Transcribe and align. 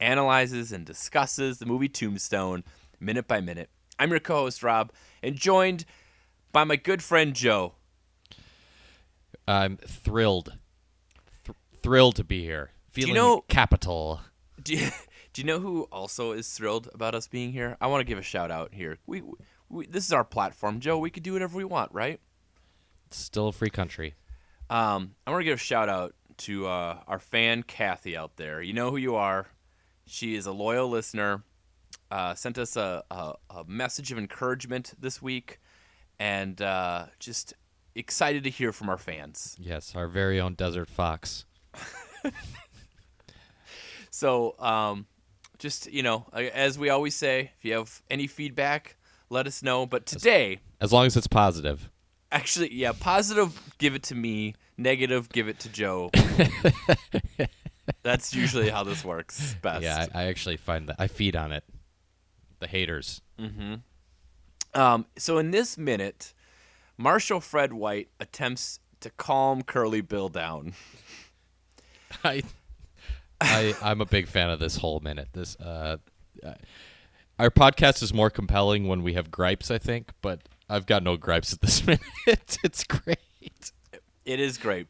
analyzes 0.00 0.72
and 0.72 0.84
discusses 0.84 1.58
the 1.58 1.66
movie 1.66 1.88
Tombstone 1.88 2.64
minute 2.98 3.28
by 3.28 3.40
minute. 3.40 3.70
I'm 3.98 4.10
your 4.10 4.20
co 4.20 4.36
host, 4.36 4.62
Rob, 4.62 4.92
and 5.22 5.36
joined 5.36 5.84
by 6.52 6.64
my 6.64 6.76
good 6.76 7.02
friend 7.02 7.34
Joe. 7.34 7.74
I'm 9.46 9.76
thrilled, 9.78 10.56
Th- 11.44 11.56
thrilled 11.82 12.16
to 12.16 12.24
be 12.24 12.42
here. 12.42 12.70
Feeling 12.90 13.14
know- 13.14 13.44
capital. 13.48 14.20
Do 14.62 14.74
you, 14.74 14.90
do 15.32 15.40
you 15.40 15.46
know 15.46 15.58
who 15.58 15.84
also 15.84 16.32
is 16.32 16.46
thrilled 16.52 16.90
about 16.92 17.14
us 17.14 17.26
being 17.26 17.50
here? 17.50 17.78
I 17.80 17.86
want 17.86 18.02
to 18.02 18.04
give 18.04 18.18
a 18.18 18.22
shout 18.22 18.50
out 18.50 18.74
here. 18.74 18.98
We, 19.06 19.22
we 19.70 19.86
This 19.86 20.04
is 20.04 20.12
our 20.12 20.24
platform, 20.24 20.80
Joe. 20.80 20.98
We 20.98 21.08
could 21.08 21.22
do 21.22 21.32
whatever 21.32 21.56
we 21.56 21.64
want, 21.64 21.92
right? 21.92 22.20
It's 23.06 23.16
still 23.16 23.48
a 23.48 23.52
free 23.52 23.70
country. 23.70 24.14
Um, 24.68 25.14
I 25.26 25.30
want 25.30 25.40
to 25.40 25.44
give 25.44 25.54
a 25.54 25.62
shout 25.62 25.88
out 25.88 26.14
to 26.38 26.66
uh, 26.66 26.98
our 27.06 27.18
fan 27.18 27.62
Kathy 27.62 28.18
out 28.18 28.36
there. 28.36 28.60
You 28.60 28.74
know 28.74 28.90
who 28.90 28.98
you 28.98 29.14
are. 29.16 29.46
She 30.10 30.34
is 30.34 30.46
a 30.46 30.52
loyal 30.52 30.88
listener. 30.90 31.44
Uh, 32.10 32.34
sent 32.34 32.58
us 32.58 32.76
a, 32.76 33.04
a, 33.10 33.34
a 33.50 33.64
message 33.66 34.10
of 34.10 34.18
encouragement 34.18 34.94
this 34.98 35.22
week, 35.22 35.60
and 36.18 36.60
uh, 36.60 37.06
just 37.20 37.54
excited 37.94 38.42
to 38.44 38.50
hear 38.50 38.72
from 38.72 38.88
our 38.88 38.98
fans. 38.98 39.56
Yes, 39.60 39.94
our 39.94 40.08
very 40.08 40.40
own 40.40 40.54
desert 40.54 40.88
fox. 40.88 41.44
So, 44.12 44.56
um, 44.58 45.06
just 45.58 45.90
you 45.90 46.02
know, 46.02 46.26
as 46.34 46.78
we 46.78 46.90
always 46.90 47.14
say, 47.14 47.52
if 47.56 47.64
you 47.64 47.74
have 47.74 48.02
any 48.10 48.26
feedback, 48.26 48.96
let 49.30 49.46
us 49.46 49.62
know. 49.62 49.86
But 49.86 50.04
today, 50.04 50.58
As 50.80 50.92
long 50.92 51.06
as 51.06 51.16
it's 51.16 51.28
positive. 51.28 51.88
actually, 52.32 52.74
yeah, 52.74 52.92
positive, 52.98 53.58
give 53.78 53.94
it 53.94 54.02
to 54.04 54.14
me. 54.14 54.56
Negative, 54.76 55.28
give 55.28 55.46
it 55.48 55.60
to 55.60 55.68
Joe. 55.68 56.10
That's 58.02 58.34
usually 58.34 58.70
how 58.70 58.84
this 58.84 59.04
works 59.04 59.54
best. 59.62 59.82
Yeah, 59.82 60.06
I, 60.14 60.22
I 60.22 60.26
actually 60.26 60.56
find 60.56 60.88
that 60.88 60.96
I 60.98 61.06
feed 61.06 61.36
on 61.36 61.52
it. 61.52 61.64
The 62.60 62.66
haters. 62.66 63.22
Mm-hmm. 63.38 63.74
Um, 64.78 65.06
so 65.16 65.38
in 65.38 65.50
this 65.50 65.78
minute, 65.78 66.34
Marshal 66.96 67.40
Fred 67.40 67.72
White 67.72 68.08
attempts 68.20 68.80
to 69.00 69.10
calm 69.10 69.62
Curly 69.62 70.02
Bill 70.02 70.28
down. 70.28 70.74
I, 72.24 72.42
I, 73.40 73.74
I'm 73.82 74.00
a 74.00 74.06
big 74.06 74.28
fan 74.28 74.50
of 74.50 74.58
this 74.58 74.76
whole 74.76 75.00
minute. 75.00 75.28
This, 75.32 75.56
uh, 75.56 75.96
our 77.38 77.50
podcast 77.50 78.02
is 78.02 78.12
more 78.12 78.30
compelling 78.30 78.86
when 78.86 79.02
we 79.02 79.14
have 79.14 79.30
gripes, 79.30 79.70
I 79.70 79.78
think, 79.78 80.10
but 80.20 80.40
I've 80.68 80.86
got 80.86 81.02
no 81.02 81.16
gripes 81.16 81.52
at 81.52 81.60
this 81.60 81.86
minute. 81.86 82.58
it's 82.62 82.84
great. 82.84 83.18
It 84.24 84.38
is 84.38 84.58
great. 84.58 84.86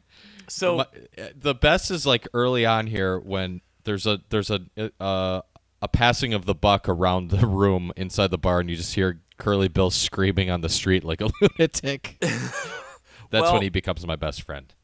So 0.50 0.78
My- 0.78 0.86
uh, 1.22 1.28
the 1.34 1.54
best 1.54 1.90
is 1.90 2.04
like 2.06 2.26
early 2.34 2.66
on 2.66 2.86
here 2.86 3.18
when 3.18 3.60
there's 3.84 4.06
a 4.06 4.20
there's 4.30 4.50
a 4.50 4.60
uh, 5.00 5.42
a 5.82 5.88
passing 5.88 6.34
of 6.34 6.44
the 6.44 6.54
buck 6.54 6.88
around 6.88 7.30
the 7.30 7.46
room 7.46 7.92
inside 7.96 8.30
the 8.30 8.38
bar, 8.38 8.60
and 8.60 8.68
you 8.68 8.76
just 8.76 8.94
hear 8.94 9.20
Curly 9.38 9.68
Bill 9.68 9.90
screaming 9.90 10.50
on 10.50 10.60
the 10.60 10.68
street 10.68 11.04
like 11.04 11.20
a 11.20 11.30
lunatic. 11.40 12.16
That's 12.20 13.44
Well- 13.44 13.52
when 13.54 13.62
he 13.62 13.68
becomes 13.68 14.06
my 14.06 14.16
best 14.16 14.42
friend. 14.42 14.74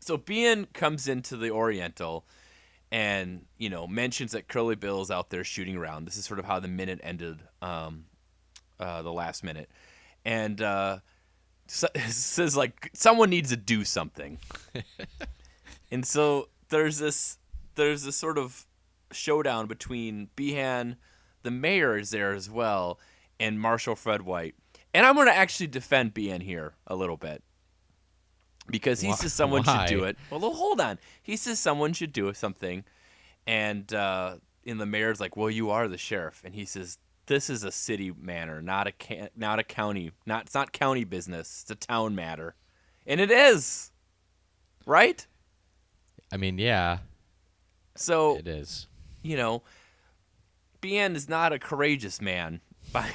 so 0.00 0.16
Behan 0.16 0.66
comes 0.72 1.06
into 1.08 1.36
the 1.36 1.50
Oriental 1.52 2.26
and, 2.90 3.46
you 3.56 3.70
know, 3.70 3.86
mentions 3.86 4.32
that 4.32 4.48
Curly 4.48 4.74
Bill's 4.74 5.10
out 5.10 5.30
there 5.30 5.44
shooting 5.44 5.76
around. 5.76 6.04
This 6.06 6.16
is 6.16 6.24
sort 6.26 6.38
of 6.40 6.44
how 6.44 6.58
the 6.60 6.68
minute 6.68 7.00
ended, 7.02 7.38
um, 7.62 8.04
uh, 8.80 9.00
the 9.02 9.12
last 9.12 9.42
minute. 9.44 9.70
And 10.26 10.60
uh, 10.60 10.98
s- 11.72 11.84
says, 12.14 12.56
like, 12.56 12.90
someone 12.92 13.30
needs 13.30 13.50
to 13.50 13.56
do 13.56 13.84
something. 13.84 14.38
and 15.90 16.04
so 16.06 16.48
there's 16.68 16.98
this, 16.98 17.38
there's 17.74 18.02
this 18.04 18.16
sort 18.16 18.38
of 18.38 18.66
showdown 19.10 19.66
between 19.66 20.28
Behan, 20.36 20.96
the 21.42 21.50
mayor 21.50 21.96
is 21.96 22.10
there 22.10 22.32
as 22.32 22.48
well, 22.50 22.98
and 23.40 23.58
Marshal 23.60 23.96
Fred 23.96 24.22
White. 24.22 24.54
And 24.94 25.06
I'm 25.06 25.14
going 25.14 25.26
to 25.26 25.34
actually 25.34 25.66
defend 25.68 26.14
Behan 26.14 26.40
here 26.42 26.74
a 26.86 26.94
little 26.94 27.16
bit 27.16 27.42
because 28.68 29.00
he 29.00 29.08
Why- 29.08 29.14
says 29.16 29.32
someone 29.32 29.64
should 29.64 29.86
do 29.86 30.04
it. 30.04 30.16
Well, 30.30 30.40
well, 30.40 30.52
hold 30.54 30.80
on. 30.80 30.98
He 31.22 31.36
says 31.36 31.58
someone 31.58 31.92
should 31.94 32.12
do 32.12 32.32
something, 32.34 32.84
and 33.46 33.92
uh, 33.92 34.36
and 34.66 34.80
the 34.80 34.86
mayor's 34.86 35.18
like, 35.20 35.36
"Well, 35.36 35.50
you 35.50 35.70
are 35.70 35.88
the 35.88 35.98
sheriff," 35.98 36.42
and 36.44 36.54
he 36.54 36.64
says, 36.66 36.98
"This 37.26 37.48
is 37.50 37.64
a 37.64 37.72
city 37.72 38.12
matter, 38.18 38.60
not 38.62 38.86
a 38.86 38.92
ca- 38.92 39.28
not 39.36 39.58
a 39.58 39.62
county. 39.64 40.12
Not 40.26 40.46
it's 40.46 40.54
not 40.54 40.72
county 40.72 41.04
business. 41.04 41.62
It's 41.62 41.70
a 41.70 41.74
town 41.74 42.14
matter, 42.14 42.54
and 43.06 43.20
it 43.20 43.30
is, 43.30 43.90
right? 44.86 45.26
I 46.32 46.36
mean, 46.38 46.58
yeah, 46.58 46.98
So 47.94 48.36
it 48.38 48.48
is. 48.48 48.86
you 49.22 49.36
know, 49.36 49.62
Behan 50.80 51.14
is 51.14 51.28
not 51.28 51.52
a 51.52 51.58
courageous 51.58 52.20
man 52.20 52.60
by 52.92 53.10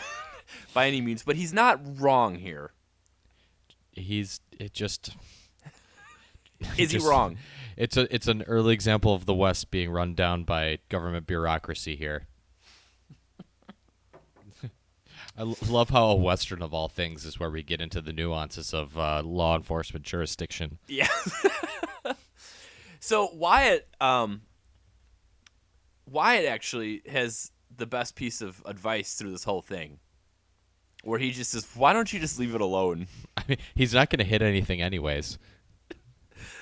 by 0.74 0.88
any 0.88 1.01
means, 1.01 1.24
but 1.24 1.35
he's 1.35 1.53
not 1.53 1.79
wrong 2.00 2.35
here. 2.35 2.72
He's 3.91 4.39
it 4.59 4.74
just. 4.74 5.16
Is 6.78 6.91
he 6.91 6.97
wrong? 7.00 7.38
It's 7.75 7.97
a 7.97 8.13
it's 8.13 8.28
an 8.28 8.41
early 8.47 8.74
example 8.74 9.13
of 9.13 9.25
the 9.25 9.34
West 9.34 9.69
being 9.69 9.91
run 9.91 10.16
down 10.16 10.44
by 10.44 10.79
government 10.89 11.28
bureaucracy 11.28 11.95
here. 11.95 12.25
I 15.37 15.41
l- 15.41 15.57
love 15.69 15.91
how 15.91 16.07
a 16.07 16.15
Western 16.15 16.61
of 16.63 16.73
all 16.73 16.87
things 16.87 17.23
is 17.25 17.39
where 17.39 17.49
we 17.49 17.61
get 17.61 17.79
into 17.79 18.01
the 18.01 18.11
nuances 18.11 18.73
of 18.73 18.97
uh, 18.97 19.21
law 19.23 19.55
enforcement 19.55 20.03
jurisdiction. 20.03 20.79
Yeah. 20.87 21.07
so 22.99 23.29
Wyatt, 23.33 23.87
um, 24.01 24.41
Wyatt 26.09 26.45
actually 26.45 27.03
has 27.07 27.51
the 27.75 27.85
best 27.85 28.15
piece 28.15 28.41
of 28.41 28.61
advice 28.65 29.13
through 29.13 29.31
this 29.31 29.43
whole 29.43 29.61
thing, 29.61 29.99
where 31.03 31.19
he 31.19 31.31
just 31.31 31.51
says, 31.51 31.67
"Why 31.75 31.93
don't 31.93 32.11
you 32.11 32.19
just 32.19 32.39
leave 32.39 32.55
it 32.55 32.61
alone?" 32.61 33.07
I 33.37 33.43
mean, 33.47 33.57
he's 33.75 33.93
not 33.93 34.09
going 34.09 34.19
to 34.19 34.25
hit 34.25 34.41
anything 34.41 34.81
anyways. 34.81 35.37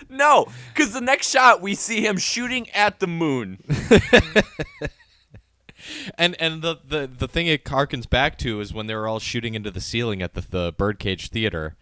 No, 0.09 0.47
because 0.73 0.93
the 0.93 1.01
next 1.01 1.29
shot 1.31 1.61
we 1.61 1.75
see 1.75 2.05
him 2.05 2.17
shooting 2.17 2.69
at 2.71 2.99
the 2.99 3.07
moon. 3.07 3.63
And 6.17 6.35
and 6.39 6.61
the, 6.61 6.77
the, 6.87 7.07
the 7.07 7.27
thing 7.27 7.47
it 7.47 7.63
harkens 7.65 8.09
back 8.09 8.37
to 8.39 8.59
is 8.61 8.73
when 8.73 8.87
they 8.87 8.95
were 8.95 9.07
all 9.07 9.19
shooting 9.19 9.53
into 9.55 9.71
the 9.71 9.81
ceiling 9.81 10.21
at 10.21 10.33
the, 10.33 10.41
the 10.41 10.73
Birdcage 10.77 11.29
Theater. 11.29 11.75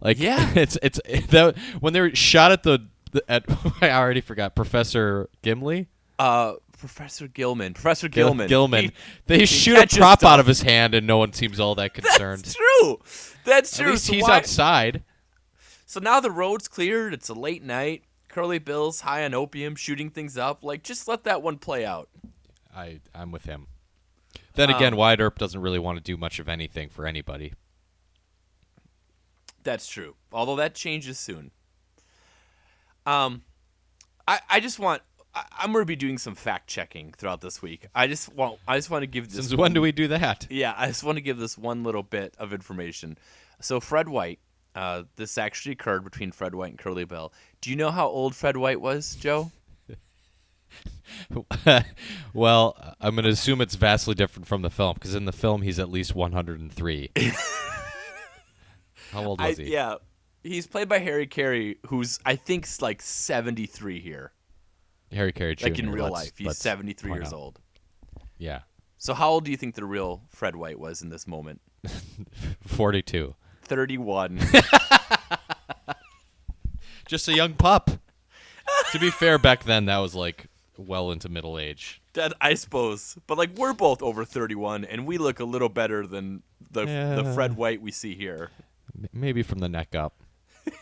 Like 0.00 0.18
Yeah. 0.18 0.52
it's 0.56 0.78
it's 0.82 1.00
that 1.28 1.56
when 1.80 1.92
they 1.92 2.00
were 2.00 2.14
shot 2.14 2.52
at 2.52 2.62
the, 2.62 2.86
the 3.12 3.22
at 3.30 3.44
I 3.82 3.90
already 3.90 4.20
forgot 4.20 4.54
Professor 4.54 5.28
Gimli. 5.42 5.88
Uh, 6.18 6.54
Professor 6.78 7.28
Gilman, 7.28 7.74
Professor 7.74 8.08
Gilman, 8.08 8.48
Gilman. 8.48 8.84
He- 8.86 8.92
they 9.26 9.38
he 9.40 9.46
shoot 9.46 9.76
a 9.78 9.86
prop 9.98 10.18
stuff. 10.18 10.32
out 10.32 10.40
of 10.40 10.46
his 10.46 10.62
hand, 10.62 10.94
and 10.94 11.06
no 11.06 11.16
one 11.18 11.32
seems 11.32 11.60
all 11.60 11.74
that 11.76 11.94
concerned. 11.94 12.42
That's 12.44 12.54
true. 12.56 13.00
That's 13.44 13.78
At 13.78 13.82
true. 13.84 13.92
least 13.92 14.06
So 14.06 14.12
he's 14.14 14.22
why- 14.24 14.36
outside. 14.38 15.02
So 15.86 16.00
now 16.00 16.18
the 16.20 16.30
road's 16.30 16.66
cleared. 16.68 17.14
It's 17.14 17.28
a 17.28 17.34
late 17.34 17.62
night. 17.62 18.02
Curly 18.28 18.58
Bill's 18.58 19.02
high 19.02 19.24
on 19.24 19.34
opium, 19.34 19.76
shooting 19.76 20.10
things 20.10 20.36
up. 20.38 20.64
Like, 20.64 20.82
just 20.82 21.06
let 21.06 21.22
that 21.24 21.42
one 21.42 21.58
play 21.58 21.84
out. 21.84 22.08
I 22.74 23.00
I'm 23.14 23.30
with 23.30 23.44
him. 23.44 23.66
Then 24.54 24.70
Um, 24.70 24.76
again, 24.76 24.96
Wyatt 24.96 25.20
Earp 25.20 25.38
doesn't 25.38 25.60
really 25.60 25.78
want 25.78 25.98
to 25.98 26.02
do 26.02 26.16
much 26.16 26.38
of 26.38 26.48
anything 26.48 26.88
for 26.88 27.06
anybody. 27.06 27.52
That's 29.62 29.86
true. 29.86 30.16
Although 30.32 30.56
that 30.56 30.74
changes 30.74 31.18
soon. 31.18 31.50
Um, 33.06 33.42
I 34.26 34.40
I 34.48 34.60
just 34.60 34.78
want 34.78 35.02
I, 35.34 35.44
I'm 35.58 35.72
gonna 35.72 35.84
be 35.84 35.96
doing 35.96 36.18
some 36.18 36.34
fact 36.34 36.68
checking 36.68 37.12
throughout 37.12 37.40
this 37.40 37.62
week. 37.62 37.86
I 37.94 38.06
just 38.06 38.32
want 38.34 38.58
I 38.66 38.76
just 38.76 38.90
want 38.90 39.02
to 39.02 39.06
give 39.06 39.28
this 39.28 39.46
Since 39.46 39.58
when 39.58 39.72
do 39.72 39.80
we 39.80 39.92
do 39.92 40.08
that? 40.08 40.46
Yeah, 40.50 40.74
I 40.76 40.86
just 40.88 41.04
want 41.04 41.16
to 41.16 41.22
give 41.22 41.38
this 41.38 41.56
one 41.56 41.84
little 41.84 42.02
bit 42.02 42.34
of 42.38 42.52
information. 42.52 43.18
So 43.60 43.78
Fred 43.80 44.08
White, 44.08 44.40
uh, 44.74 45.04
this 45.16 45.38
actually 45.38 45.72
occurred 45.72 46.04
between 46.04 46.32
Fred 46.32 46.54
White 46.54 46.70
and 46.70 46.78
Curly 46.78 47.04
Bill. 47.04 47.32
Do 47.60 47.70
you 47.70 47.76
know 47.76 47.90
how 47.90 48.08
old 48.08 48.34
Fred 48.34 48.56
White 48.56 48.80
was, 48.80 49.14
Joe? 49.16 49.50
well, 52.34 52.94
I'm 53.00 53.14
going 53.14 53.24
to 53.24 53.30
assume 53.30 53.60
it's 53.60 53.74
vastly 53.74 54.14
different 54.14 54.46
from 54.46 54.62
the 54.62 54.70
film 54.70 54.94
because 54.94 55.14
in 55.14 55.24
the 55.24 55.32
film 55.32 55.62
he's 55.62 55.78
at 55.78 55.90
least 55.90 56.14
103. 56.14 57.10
How 59.12 59.24
old 59.24 59.40
I, 59.40 59.48
was 59.48 59.58
he? 59.58 59.70
yeah, 59.72 59.96
he's 60.42 60.66
played 60.66 60.88
by 60.88 60.98
Harry 60.98 61.26
Carey, 61.26 61.78
who's 61.86 62.18
I 62.24 62.36
think 62.36 62.66
like 62.80 63.02
73 63.02 64.00
here, 64.00 64.32
Harry 65.12 65.32
Carey 65.32 65.54
Jr. 65.54 65.66
like 65.66 65.78
in 65.78 65.90
real 65.90 66.04
let's- 66.04 66.14
life. 66.26 66.32
He's 66.36 66.56
73 66.58 67.12
years 67.12 67.28
out. 67.28 67.34
old. 67.34 67.60
Yeah, 68.38 68.60
So 68.98 69.14
how 69.14 69.28
old 69.30 69.44
do 69.44 69.50
you 69.52 69.56
think 69.56 69.74
the 69.76 69.84
real 69.84 70.22
Fred 70.30 70.56
White 70.56 70.78
was 70.80 71.02
in 71.02 71.10
this 71.10 71.26
moment? 71.28 71.60
42. 72.66 73.34
31. 73.64 74.40
Just 77.06 77.28
a 77.28 77.34
young 77.34 77.54
pup. 77.54 77.90
to 78.90 78.98
be 78.98 79.10
fair, 79.10 79.38
back 79.38 79.64
then 79.64 79.84
that 79.86 79.98
was 79.98 80.14
like 80.14 80.46
well 80.86 81.10
into 81.10 81.28
middle 81.28 81.58
age. 81.58 82.00
that 82.14 82.32
I 82.40 82.54
suppose, 82.54 83.16
but 83.26 83.38
like 83.38 83.50
we're 83.56 83.72
both 83.72 84.02
over 84.02 84.24
31, 84.24 84.84
and 84.84 85.06
we 85.06 85.18
look 85.18 85.40
a 85.40 85.44
little 85.44 85.68
better 85.68 86.06
than 86.06 86.42
the 86.70 86.84
the 86.84 87.32
Fred 87.34 87.56
White 87.56 87.80
we 87.82 87.90
see 87.90 88.14
here. 88.14 88.50
Maybe 89.12 89.42
from 89.42 89.58
the 89.60 89.68
neck 89.68 89.94
up. 89.94 90.22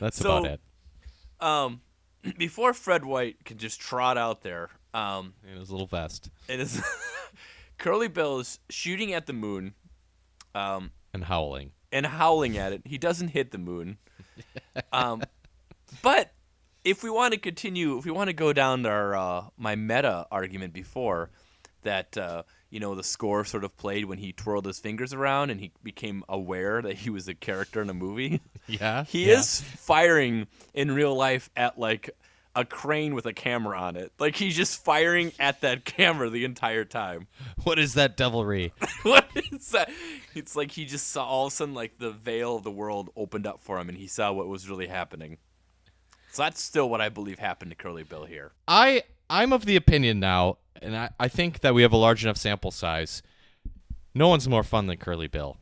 That's 0.00 0.16
So- 0.18 0.38
about 0.38 0.50
it. 0.52 0.60
Um, 1.40 1.80
before 2.38 2.72
Fred 2.72 3.04
White 3.04 3.44
can 3.44 3.58
just 3.58 3.80
trot 3.80 4.16
out 4.16 4.42
there, 4.42 4.70
um, 4.94 5.34
In 5.50 5.58
his 5.58 5.70
little 5.70 5.86
vest 5.88 6.30
it 6.48 6.60
is 6.60 6.80
Curly 7.78 8.08
Bill 8.08 8.38
is 8.40 8.58
shooting 8.70 9.12
at 9.12 9.26
the 9.26 9.32
moon, 9.32 9.74
um, 10.54 10.92
and 11.12 11.24
howling. 11.24 11.72
and 11.90 12.06
howling 12.06 12.56
at 12.58 12.72
it. 12.72 12.82
He 12.84 12.96
doesn't 12.98 13.28
hit 13.28 13.50
the 13.50 13.58
moon. 13.58 13.98
Um, 14.92 15.22
but 16.00 16.31
if 16.84 17.02
we 17.02 17.10
want 17.10 17.34
to 17.34 17.40
continue, 17.40 17.98
if 17.98 18.04
we 18.04 18.10
want 18.10 18.28
to 18.28 18.34
go 18.34 18.52
down 18.52 18.84
our 18.86 19.14
uh, 19.14 19.44
my 19.56 19.76
meta 19.76 20.26
argument 20.30 20.72
before 20.72 21.30
that, 21.82 22.16
uh, 22.16 22.42
you 22.70 22.80
know, 22.80 22.94
the 22.94 23.04
score 23.04 23.44
sort 23.44 23.64
of 23.64 23.76
played 23.76 24.06
when 24.06 24.18
he 24.18 24.32
twirled 24.32 24.66
his 24.66 24.78
fingers 24.78 25.12
around 25.12 25.50
and 25.50 25.60
he 25.60 25.72
became 25.82 26.24
aware 26.28 26.80
that 26.82 26.94
he 26.94 27.10
was 27.10 27.28
a 27.28 27.34
character 27.34 27.82
in 27.82 27.90
a 27.90 27.94
movie. 27.94 28.40
Yeah. 28.68 29.04
He 29.04 29.26
yeah. 29.26 29.40
is 29.40 29.60
firing 29.60 30.46
in 30.72 30.92
real 30.92 31.16
life 31.16 31.50
at 31.56 31.80
like 31.80 32.10
a 32.54 32.64
crane 32.64 33.12
with 33.12 33.26
a 33.26 33.32
camera 33.32 33.78
on 33.78 33.96
it. 33.96 34.12
Like 34.20 34.36
he's 34.36 34.56
just 34.56 34.84
firing 34.84 35.32
at 35.40 35.62
that 35.62 35.84
camera 35.84 36.30
the 36.30 36.44
entire 36.44 36.84
time. 36.84 37.26
What 37.64 37.80
is 37.80 37.94
that 37.94 38.16
devilry? 38.16 38.72
what 39.02 39.26
is 39.34 39.70
that? 39.70 39.90
It's 40.34 40.54
like 40.54 40.70
he 40.70 40.84
just 40.84 41.08
saw 41.08 41.26
all 41.26 41.46
of 41.46 41.52
a 41.52 41.56
sudden 41.56 41.74
like 41.74 41.98
the 41.98 42.12
veil 42.12 42.54
of 42.56 42.62
the 42.62 42.70
world 42.70 43.10
opened 43.16 43.48
up 43.48 43.60
for 43.60 43.78
him 43.80 43.88
and 43.88 43.98
he 43.98 44.06
saw 44.06 44.32
what 44.32 44.46
was 44.46 44.70
really 44.70 44.86
happening. 44.86 45.38
So 46.32 46.44
that's 46.44 46.62
still 46.62 46.88
what 46.88 47.02
I 47.02 47.10
believe 47.10 47.38
happened 47.38 47.72
to 47.72 47.76
Curly 47.76 48.04
Bill 48.04 48.24
here. 48.24 48.52
I 48.66 49.02
I'm 49.28 49.52
of 49.52 49.66
the 49.66 49.76
opinion 49.76 50.18
now, 50.18 50.56
and 50.80 50.96
I, 50.96 51.10
I 51.20 51.28
think 51.28 51.60
that 51.60 51.74
we 51.74 51.82
have 51.82 51.92
a 51.92 51.98
large 51.98 52.24
enough 52.24 52.38
sample 52.38 52.70
size. 52.70 53.22
No 54.14 54.28
one's 54.28 54.48
more 54.48 54.62
fun 54.62 54.86
than 54.86 54.96
Curly 54.96 55.26
Bill, 55.26 55.58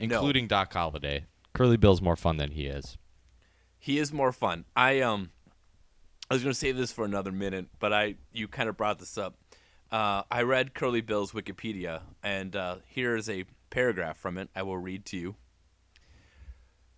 including 0.00 0.48
Doc 0.48 0.72
Holliday. 0.72 1.26
Curly 1.54 1.76
Bill's 1.76 2.02
more 2.02 2.16
fun 2.16 2.38
than 2.38 2.50
he 2.50 2.66
is. 2.66 2.98
He 3.78 3.98
is 3.98 4.12
more 4.12 4.32
fun. 4.32 4.64
I 4.74 5.00
um 5.00 5.30
I 6.28 6.34
was 6.34 6.42
going 6.42 6.52
to 6.52 6.58
save 6.58 6.76
this 6.76 6.90
for 6.90 7.04
another 7.04 7.30
minute, 7.30 7.66
but 7.78 7.92
I 7.92 8.16
you 8.32 8.48
kind 8.48 8.68
of 8.68 8.76
brought 8.76 8.98
this 8.98 9.16
up. 9.16 9.36
Uh, 9.92 10.22
I 10.28 10.42
read 10.42 10.74
Curly 10.74 11.02
Bill's 11.02 11.30
Wikipedia, 11.30 12.00
and 12.22 12.56
uh, 12.56 12.76
here 12.88 13.14
is 13.14 13.28
a 13.28 13.44
paragraph 13.70 14.16
from 14.16 14.38
it. 14.38 14.48
I 14.56 14.62
will 14.64 14.78
read 14.78 15.04
to 15.06 15.16
you. 15.16 15.36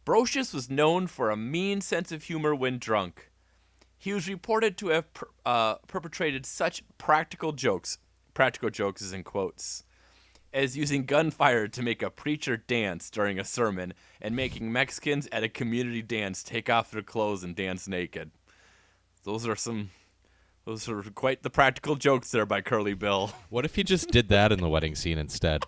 Brocious 0.05 0.53
was 0.53 0.69
known 0.69 1.07
for 1.07 1.31
a 1.31 1.37
mean 1.37 1.81
sense 1.81 2.13
of 2.13 2.25
humor 2.25 2.55
when 2.55 2.79
drunk. 2.79 3.31
He 3.97 4.13
was 4.13 4.29
reported 4.29 4.77
to 4.79 4.89
have 4.89 5.13
per- 5.15 5.29
uh, 5.47 5.77
perpetrated 5.87 6.45
such 6.45 6.83
practical 6.99 7.53
jokes, 7.53 7.99
practical 8.35 8.69
jokes 8.69 9.01
is 9.01 9.15
in 9.15 9.23
quotes, 9.23 9.85
as 10.53 10.77
using 10.77 11.07
gunfire 11.07 11.69
to 11.69 11.83
make 11.83 12.03
a 12.03 12.11
preacher 12.11 12.59
dance 12.59 13.09
during 13.09 13.39
a 13.39 13.45
sermon 13.45 13.95
and 14.21 14.37
making 14.37 14.71
Mexicans 14.71 15.27
at 15.33 15.43
a 15.43 15.49
community 15.49 16.03
dance 16.03 16.43
take 16.43 16.69
off 16.69 16.91
their 16.91 17.03
clothes 17.03 17.43
and 17.43 17.57
dance 17.57 17.89
naked. 17.89 18.31
Those 19.23 19.49
are 19.49 19.57
some, 19.57 19.89
those 20.67 20.87
are 20.87 21.03
quite 21.03 21.43
the 21.43 21.49
practical 21.49 21.97
jokes 21.97 22.31
there 22.31 22.45
by 22.45 22.61
Curly 22.61 22.93
Bill. 22.93 23.33
What 23.49 23.65
if 23.65 23.75
he 23.77 23.83
just 23.83 24.11
did 24.11 24.29
that 24.29 24.53
in 24.53 24.61
the 24.61 24.69
wedding 24.69 24.97
scene 24.97 25.17
instead? 25.17 25.65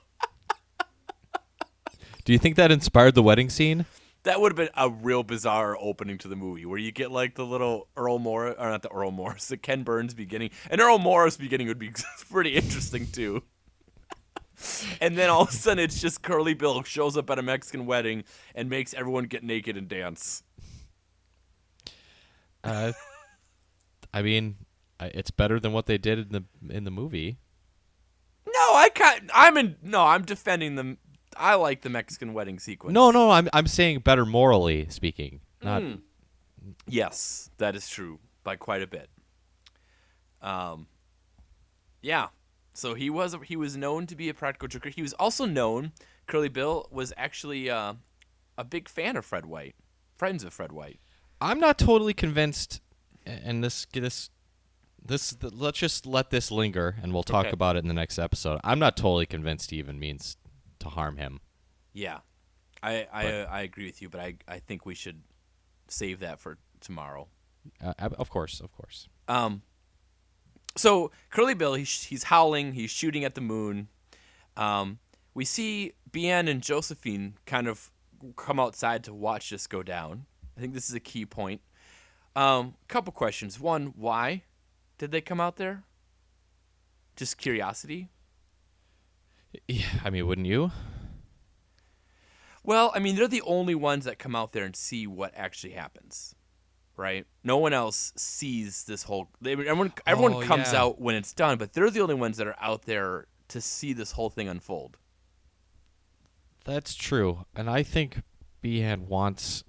Do 2.26 2.32
you 2.34 2.38
think 2.38 2.56
that 2.56 2.70
inspired 2.70 3.14
the 3.14 3.22
wedding 3.22 3.48
scene? 3.48 3.86
That 4.26 4.40
would 4.40 4.50
have 4.50 4.56
been 4.56 4.68
a 4.76 4.90
real 4.90 5.22
bizarre 5.22 5.76
opening 5.80 6.18
to 6.18 6.26
the 6.26 6.34
movie, 6.34 6.66
where 6.66 6.80
you 6.80 6.90
get 6.90 7.12
like 7.12 7.36
the 7.36 7.46
little 7.46 7.86
Errol 7.96 8.18
Morris, 8.18 8.56
or 8.58 8.68
not 8.68 8.82
the 8.82 8.92
Errol 8.92 9.12
Morris, 9.12 9.46
the 9.46 9.56
Ken 9.56 9.84
Burns 9.84 10.14
beginning, 10.14 10.50
and 10.68 10.80
Errol 10.80 10.98
Morris 10.98 11.36
beginning 11.36 11.68
would 11.68 11.78
be 11.78 11.92
pretty 12.30 12.56
interesting 12.56 13.06
too. 13.06 13.44
and 15.00 15.16
then 15.16 15.30
all 15.30 15.42
of 15.42 15.50
a 15.50 15.52
sudden, 15.52 15.78
it's 15.78 16.00
just 16.00 16.22
Curly 16.22 16.54
Bill 16.54 16.82
shows 16.82 17.16
up 17.16 17.30
at 17.30 17.38
a 17.38 17.42
Mexican 17.42 17.86
wedding 17.86 18.24
and 18.52 18.68
makes 18.68 18.94
everyone 18.94 19.26
get 19.26 19.44
naked 19.44 19.76
and 19.76 19.88
dance. 19.88 20.42
Uh, 22.64 22.94
I 24.12 24.22
mean, 24.22 24.56
it's 24.98 25.30
better 25.30 25.60
than 25.60 25.72
what 25.72 25.86
they 25.86 25.98
did 25.98 26.18
in 26.18 26.28
the 26.30 26.74
in 26.74 26.82
the 26.82 26.90
movie. 26.90 27.38
No, 28.44 28.74
I 28.74 28.88
can't. 28.92 29.30
I'm 29.32 29.56
in. 29.56 29.76
No, 29.82 30.02
I'm 30.02 30.24
defending 30.24 30.74
them. 30.74 30.98
I 31.38 31.54
like 31.54 31.82
the 31.82 31.90
Mexican 31.90 32.32
wedding 32.34 32.58
sequence. 32.58 32.94
No, 32.94 33.10
no, 33.10 33.30
I'm 33.30 33.48
I'm 33.52 33.66
saying 33.66 34.00
better 34.00 34.24
morally 34.26 34.86
speaking. 34.88 35.40
Not 35.62 35.82
Mm. 35.82 36.00
Yes, 36.88 37.50
that 37.58 37.76
is 37.76 37.88
true 37.88 38.18
by 38.42 38.56
quite 38.56 38.82
a 38.82 38.86
bit. 38.86 39.08
Um, 40.42 40.86
yeah. 42.02 42.28
So 42.72 42.94
he 42.94 43.08
was 43.08 43.36
he 43.44 43.56
was 43.56 43.76
known 43.76 44.06
to 44.08 44.16
be 44.16 44.28
a 44.28 44.34
practical 44.34 44.68
joker. 44.68 44.88
He 44.90 45.02
was 45.02 45.12
also 45.14 45.44
known. 45.46 45.92
Curly 46.26 46.48
Bill 46.48 46.88
was 46.90 47.12
actually 47.16 47.70
uh, 47.70 47.94
a 48.58 48.64
big 48.64 48.88
fan 48.88 49.16
of 49.16 49.24
Fred 49.24 49.46
White, 49.46 49.76
friends 50.16 50.42
of 50.44 50.52
Fred 50.52 50.72
White. 50.72 50.98
I'm 51.40 51.60
not 51.60 51.78
totally 51.78 52.14
convinced, 52.14 52.80
and 53.24 53.62
this 53.62 53.86
this 53.92 54.30
this 55.04 55.36
let's 55.40 55.78
just 55.78 56.04
let 56.04 56.30
this 56.30 56.50
linger, 56.50 56.96
and 57.02 57.12
we'll 57.14 57.22
talk 57.22 57.46
Okay. 57.46 57.52
about 57.54 57.76
it 57.76 57.80
in 57.80 57.88
the 57.88 57.94
next 57.94 58.18
episode. 58.18 58.60
I'm 58.64 58.78
not 58.78 58.96
totally 58.96 59.26
convinced 59.26 59.70
he 59.70 59.78
even 59.78 59.98
means 59.98 60.36
to 60.80 60.88
harm 60.88 61.16
him. 61.16 61.40
Yeah, 61.92 62.18
I 62.82 63.06
I, 63.12 63.32
uh, 63.32 63.48
I 63.50 63.60
agree 63.62 63.86
with 63.86 64.02
you, 64.02 64.08
but 64.08 64.20
I 64.20 64.34
I 64.48 64.58
think 64.58 64.86
we 64.86 64.94
should 64.94 65.22
save 65.88 66.20
that 66.20 66.40
for 66.40 66.58
tomorrow. 66.80 67.28
Uh, 67.82 67.92
of 67.98 68.30
course, 68.30 68.60
of 68.60 68.72
course. 68.72 69.08
Um, 69.28 69.62
so 70.76 71.10
Curly 71.30 71.54
Bill, 71.54 71.74
he's, 71.74 72.04
he's 72.04 72.24
howling, 72.24 72.72
he's 72.72 72.90
shooting 72.90 73.24
at 73.24 73.34
the 73.34 73.40
moon. 73.40 73.88
Um, 74.56 74.98
we 75.34 75.44
see 75.44 75.92
Behan 76.12 76.48
and 76.48 76.62
Josephine 76.62 77.34
kind 77.46 77.66
of 77.66 77.90
come 78.36 78.60
outside 78.60 79.04
to 79.04 79.14
watch 79.14 79.50
this 79.50 79.66
go 79.66 79.82
down. 79.82 80.26
I 80.56 80.60
think 80.60 80.74
this 80.74 80.88
is 80.88 80.94
a 80.94 81.00
key 81.00 81.26
point. 81.26 81.60
Um, 82.34 82.74
couple 82.88 83.12
questions. 83.12 83.58
One, 83.58 83.94
why 83.96 84.42
did 84.98 85.10
they 85.10 85.20
come 85.20 85.40
out 85.40 85.56
there? 85.56 85.84
Just 87.16 87.38
curiosity. 87.38 88.10
Yeah, 89.68 89.86
I 90.04 90.10
mean, 90.10 90.26
wouldn't 90.26 90.46
you? 90.46 90.70
Well, 92.64 92.90
I 92.94 92.98
mean, 92.98 93.14
they're 93.16 93.28
the 93.28 93.42
only 93.42 93.74
ones 93.74 94.04
that 94.06 94.18
come 94.18 94.34
out 94.34 94.52
there 94.52 94.64
and 94.64 94.74
see 94.74 95.06
what 95.06 95.32
actually 95.36 95.72
happens, 95.74 96.34
right? 96.96 97.24
No 97.44 97.58
one 97.58 97.72
else 97.72 98.12
sees 98.16 98.84
this 98.84 99.04
whole. 99.04 99.28
They, 99.40 99.52
everyone, 99.52 99.92
everyone 100.06 100.34
Oh, 100.34 100.42
comes 100.42 100.72
yeah. 100.72 100.82
out 100.82 101.00
when 101.00 101.14
it's 101.14 101.32
done, 101.32 101.58
but 101.58 101.72
they're 101.74 101.90
the 101.90 102.00
only 102.00 102.16
ones 102.16 102.36
that 102.38 102.46
are 102.46 102.56
out 102.60 102.82
there 102.82 103.26
to 103.48 103.60
see 103.60 103.92
this 103.92 104.12
whole 104.12 104.30
thing 104.30 104.48
unfold. 104.48 104.96
That's 106.64 106.96
true, 106.96 107.44
and 107.54 107.70
I 107.70 107.84
think 107.84 108.22
Behan 108.60 109.06
wants 109.06 109.62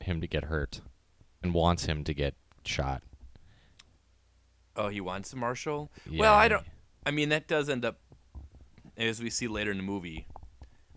him 0.00 0.22
to 0.22 0.26
get 0.26 0.44
hurt, 0.44 0.80
and 1.42 1.52
wants 1.52 1.84
him 1.84 2.02
to 2.04 2.14
get 2.14 2.34
shot. 2.64 3.02
Oh, 4.74 4.88
he 4.88 5.02
wants 5.02 5.32
a 5.34 5.36
marshal. 5.36 5.90
Well, 6.10 6.32
I 6.32 6.48
don't. 6.48 6.64
I 7.04 7.10
mean, 7.10 7.28
that 7.30 7.46
does 7.48 7.68
end 7.68 7.84
up, 7.84 7.98
as 9.06 9.22
we 9.22 9.30
see 9.30 9.48
later 9.48 9.70
in 9.70 9.76
the 9.76 9.82
movie. 9.82 10.26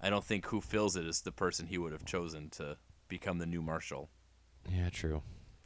I 0.02 0.10
don't 0.10 0.26
think 0.26 0.48
who 0.48 0.62
fills 0.62 0.96
it 0.96 1.06
is 1.06 1.22
the 1.22 1.32
person 1.32 1.68
he 1.68 1.78
would 1.78 1.92
have 1.92 2.06
chosen 2.06 2.50
to 2.52 2.78
become 3.08 3.38
the 3.38 3.46
new 3.46 3.62
marshal. 3.62 4.10
Yeah, 4.70 4.90
true. 4.90 5.22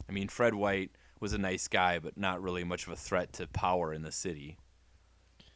I 0.08 0.12
mean, 0.12 0.28
Fred 0.28 0.54
White 0.54 0.90
was 1.20 1.32
a 1.32 1.38
nice 1.38 1.68
guy, 1.68 1.98
but 1.98 2.18
not 2.18 2.42
really 2.42 2.64
much 2.64 2.86
of 2.86 2.92
a 2.92 2.96
threat 2.96 3.32
to 3.34 3.46
power 3.46 3.92
in 3.92 4.02
the 4.02 4.12
city, 4.12 4.58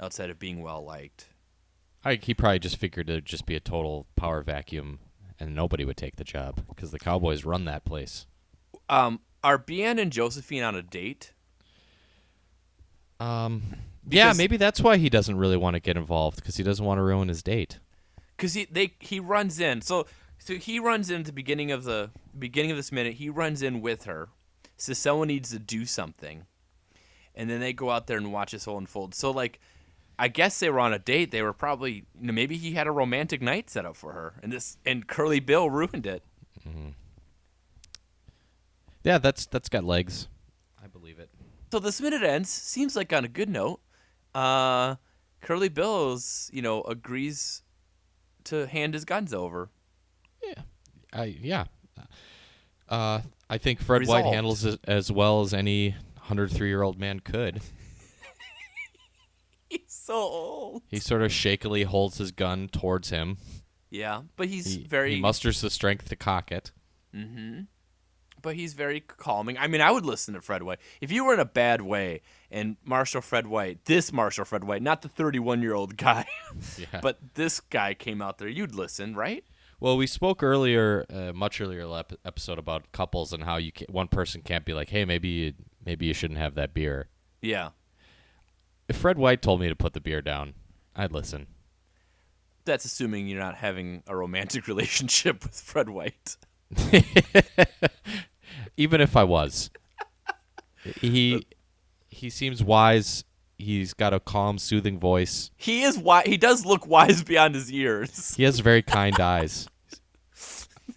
outside 0.01 0.31
of 0.31 0.39
being 0.39 0.63
well 0.63 0.83
liked. 0.83 1.29
I 2.05 2.15
he 2.15 2.33
probably 2.33 2.59
just 2.59 2.79
figured 2.79 3.11
it'd 3.11 3.27
just 3.27 3.45
be 3.45 3.55
a 3.55 3.61
total 3.61 4.07
power 4.17 4.43
vacuum, 4.43 5.01
and 5.39 5.55
nobody 5.55 5.85
would 5.85 5.99
take 5.99 6.17
the 6.17 6.25
job 6.25 6.65
because 6.69 6.91
the 6.91 6.99
Cowboys 6.99 7.45
run 7.45 7.67
that 7.67 7.85
place. 7.85 8.27
Um, 8.89 9.21
are 9.45 9.59
Behan 9.59 9.99
and 9.99 10.11
Josephine 10.11 10.63
on 10.63 10.75
a 10.75 10.83
date? 10.83 11.35
Um, 13.21 13.63
yeah, 14.09 14.33
maybe 14.37 14.57
that's 14.57 14.81
why 14.81 14.97
he 14.97 15.09
doesn't 15.09 15.37
really 15.37 15.57
want 15.57 15.75
to 15.75 15.81
get 15.81 15.97
involved 15.97 16.37
because 16.37 16.57
he 16.57 16.63
doesn't 16.63 16.85
want 16.85 16.99
to 16.99 17.03
ruin 17.03 17.29
his 17.29 17.43
date. 17.43 17.79
Because 18.37 18.55
he 18.55 18.67
they 18.71 18.95
he 18.99 19.21
runs 19.21 19.61
in. 19.61 19.83
So 19.83 20.07
so 20.39 20.55
he 20.55 20.79
runs 20.79 21.11
in 21.11 21.21
at 21.21 21.27
the 21.27 21.33
beginning 21.33 21.71
of 21.71 21.85
the 21.85 22.11
beginning 22.39 22.71
of 22.71 22.77
this 22.77 22.91
minute. 22.91 23.15
He 23.15 23.29
runs 23.29 23.63
in 23.63 23.81
with 23.81 24.05
her. 24.05 24.29
Says 24.77 24.99
someone 24.99 25.29
needs 25.29 25.51
to 25.51 25.59
do 25.59 25.85
something, 25.85 26.47
and 27.35 27.51
then 27.51 27.61
they 27.61 27.75
go 27.75 27.91
out 27.91 28.07
there 28.07 28.17
and 28.17 28.33
watch 28.33 28.53
this 28.53 28.65
whole 28.65 28.79
unfold. 28.79 29.15
So 29.15 29.31
like, 29.31 29.61
I 30.19 30.29
guess 30.29 30.59
they 30.59 30.71
were 30.71 30.81
on 30.81 30.95
a 30.95 30.99
date. 30.99 31.31
They 31.31 31.43
were 31.43 31.53
probably 31.53 32.07
you 32.19 32.27
know, 32.27 32.33
maybe 32.33 32.57
he 32.57 32.73
had 32.73 32.87
a 32.87 32.91
romantic 32.91 33.43
night 33.43 33.69
set 33.69 33.85
up 33.85 33.97
for 33.97 34.13
her, 34.13 34.35
and 34.43 34.51
this 34.51 34.79
and 34.87 35.07
Curly 35.07 35.41
Bill 35.41 35.69
ruined 35.69 36.07
it. 36.07 36.23
Mm-hmm. 36.67 36.89
Yeah, 39.05 39.19
that's 39.19 39.45
that's 39.45 39.69
got 39.69 39.85
legs. 39.85 40.29
I 40.83 40.87
believe 40.87 41.19
it. 41.19 41.29
So 41.71 41.79
this 41.79 42.01
minute 42.01 42.23
ends. 42.23 42.49
Seems 42.49 42.97
like 42.97 43.13
on 43.13 43.27
a 43.27 43.29
good 43.29 43.51
note. 43.51 43.81
Uh, 44.35 44.97
Curly 45.41 45.69
Bill's 45.69 46.51
you 46.53 46.63
know 46.63 46.83
agrees 46.83 47.63
to 48.45 48.67
hand 48.67 48.95
his 48.95 49.05
guns 49.05 49.35
over. 49.35 49.71
Yeah, 50.43 50.63
I 51.13 51.37
yeah. 51.41 51.65
Uh, 52.89 53.21
I 53.49 53.59
think 53.59 53.81
Fred 53.81 54.07
White 54.07 54.25
handles 54.25 54.65
it 54.65 54.81
as 54.85 55.13
well 55.13 55.43
as 55.43 55.55
any 55.55 55.91
103 55.91 56.69
year 56.69 56.83
old 56.83 56.99
man 56.99 57.21
could. 57.21 57.61
He's 59.69 59.81
so 59.87 60.15
old. 60.15 60.83
He 60.89 60.99
sort 60.99 61.23
of 61.23 61.31
shakily 61.31 61.85
holds 61.85 62.19
his 62.19 62.33
gun 62.33 62.69
towards 62.69 63.11
him. 63.11 63.37
Yeah, 63.91 64.23
but 64.37 64.49
he's 64.49 64.75
He, 64.75 64.85
very 64.85 65.17
he 65.17 65.21
musters 65.21 65.61
the 65.61 65.71
strength 65.71 66.09
to 66.09 66.17
cock 66.17 66.51
it. 66.51 66.73
Mm-hmm. 67.15 67.63
But 68.43 68.55
he's 68.57 68.75
very 68.75 69.01
calming. 69.01 69.57
I 69.59 69.67
mean, 69.67 69.81
I 69.81 69.91
would 69.91 70.05
listen 70.07 70.35
to 70.35 70.41
Fred 70.41 70.63
White 70.63 70.79
if 71.01 71.11
you 71.13 71.25
were 71.25 71.35
in 71.35 71.41
a 71.41 71.45
bad 71.45 71.81
way. 71.83 72.21
And 72.51 72.77
Marshall 72.85 73.21
Fred 73.21 73.47
White, 73.47 73.85
this 73.85 74.13
Marshall 74.13 74.45
Fred 74.45 74.65
White, 74.65 74.83
not 74.83 75.03
the 75.03 75.09
31 75.09 75.63
year 75.63 75.75
old 75.75 75.97
guy, 75.97 76.27
Yeah. 76.79 77.01
but 77.01 77.19
this 77.35 77.61
guy 77.61 77.95
came 77.95 78.21
out 78.21 78.39
there. 78.39 78.49
You'd 78.49 78.75
listen, 78.75 79.15
right? 79.15 79.45
Well, 79.79 79.97
we 79.97 80.07
spoke 80.07 80.43
earlier, 80.43 81.07
uh, 81.09 81.33
much 81.33 81.61
earlier 81.61 81.87
ep- 81.97 82.13
episode 82.25 82.59
about 82.59 82.91
couples 82.93 83.33
and 83.33 83.45
how 83.45 83.57
you 83.57 83.73
can, 83.73 83.87
one 83.91 84.09
person 84.09 84.43
can't 84.43 84.65
be 84.65 84.75
like, 84.75 84.91
"Hey, 84.91 85.05
maybe 85.07 85.29
you, 85.29 85.53
maybe 85.87 86.07
you 86.07 86.13
shouldn't 86.13 86.39
have 86.41 86.55
that 86.57 86.75
beer." 86.75 87.09
Yeah. 87.41 87.71
If 88.89 88.97
Fred 88.97 89.17
White 89.17 89.41
told 89.41 89.61
me 89.61 89.69
to 89.69 89.77
put 89.77 89.95
the 89.95 90.01
beer 90.01 90.21
down, 90.21 90.55
I'd 90.97 91.13
listen. 91.13 91.47
That's 92.67 92.85
assuming 92.85 93.27
you're 93.29 93.41
not 93.41 93.55
having 93.55 94.03
a 94.07 94.15
romantic 94.17 94.67
relationship 94.73 95.45
with 95.45 95.59
Fred 95.59 95.89
White. 95.89 96.37
Even 98.77 99.01
if 99.01 99.17
I 99.17 99.25
was, 99.25 99.71
he 101.01 101.47
he 102.09 102.31
seems 102.31 102.63
wise. 102.63 103.25
He's 103.59 103.93
got 103.93 104.15
a 104.15 104.21
calm, 104.21 104.57
soothing 104.57 104.99
voice. 104.99 105.51
He 105.57 105.83
is 105.83 105.99
wise. 105.99 106.25
He 106.27 106.39
does 106.39 106.65
look 106.65 106.87
wise 106.87 107.23
beyond 107.23 107.55
his 107.55 107.71
years. 107.71 108.35
He 108.37 108.45
has 108.45 108.61
very 108.61 108.83
kind 108.83 109.21
eyes. 109.21 109.69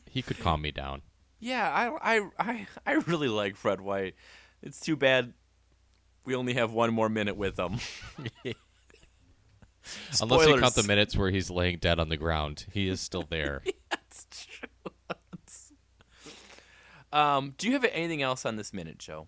He 0.10 0.22
could 0.22 0.40
calm 0.40 0.62
me 0.62 0.72
down. 0.72 1.02
Yeah, 1.40 1.70
I, 1.70 2.16
I, 2.18 2.30
I, 2.40 2.68
I 2.86 2.94
really 2.94 3.28
like 3.28 3.58
Fred 3.58 3.82
White. 3.82 4.16
It's 4.62 4.80
too 4.80 4.96
bad 4.96 5.34
we 6.24 6.36
only 6.36 6.54
have 6.54 6.72
one 6.72 6.94
more 6.94 7.10
minute 7.10 7.36
with 7.36 7.60
him. 7.60 7.80
Unless 10.22 10.48
you 10.48 10.58
count 10.58 10.76
the 10.76 10.84
minutes 10.84 11.18
where 11.18 11.30
he's 11.30 11.50
laying 11.50 11.80
dead 11.80 12.00
on 12.00 12.08
the 12.08 12.16
ground, 12.16 12.66
he 12.72 12.88
is 12.88 13.02
still 13.02 13.24
there. 13.30 13.62
That's 13.90 14.26
true. 14.30 14.70
Um, 17.14 17.54
do 17.58 17.68
you 17.68 17.74
have 17.74 17.86
anything 17.86 18.22
else 18.22 18.46
on 18.46 18.56
this 18.56 18.74
minute, 18.74 18.98
Joe? 18.98 19.28